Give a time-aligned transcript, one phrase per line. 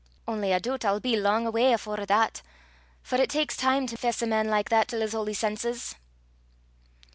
[0.27, 2.41] Only I doobt I'll be lang awa afore that,
[3.03, 5.93] for it taks time to fess a man like that till 's holy senses."